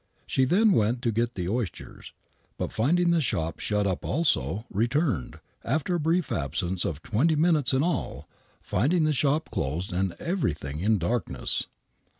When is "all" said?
7.83-8.27